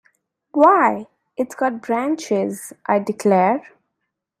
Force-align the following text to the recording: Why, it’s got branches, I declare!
Why, 0.53 1.05
it’s 1.37 1.53
got 1.53 1.83
branches, 1.83 2.73
I 2.87 2.97
declare! 2.97 3.61